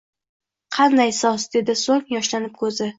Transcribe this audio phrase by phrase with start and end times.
[0.79, 2.87] —Qanday soz!– dedi so’ng yoshlanib ko’zi.